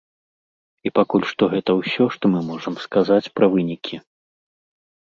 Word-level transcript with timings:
І 0.89 0.91
пакуль 0.99 1.27
што 1.33 1.43
гэта 1.53 1.77
ўсё, 1.81 2.03
што 2.17 2.25
мы 2.33 2.39
можам 2.49 2.75
сказаць 2.89 3.23
пра 3.39 3.45
вынікі. 3.57 3.95